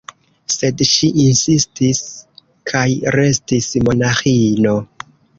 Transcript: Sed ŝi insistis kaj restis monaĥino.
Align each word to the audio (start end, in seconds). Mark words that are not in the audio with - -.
Sed 0.51 0.79
ŝi 0.91 1.09
insistis 1.23 1.99
kaj 2.71 2.85
restis 3.17 3.67
monaĥino. 3.89 4.73